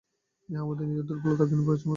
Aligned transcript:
ইহা 0.49 0.59
আমাদের 0.65 0.85
নিজেদের 0.89 1.07
দুর্বলতা 1.23 1.41
ও 1.43 1.45
অজ্ঞানের 1.45 1.65
পরিচয় 1.67 1.69
মাত্র। 1.85 1.89